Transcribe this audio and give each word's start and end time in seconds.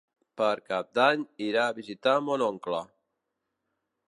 Per 0.39 0.47
Cap 0.69 0.87
d'Any 0.99 1.25
irà 1.49 1.67
a 1.73 1.77
visitar 1.83 2.17
mon 2.31 2.49
oncle. 2.49 2.85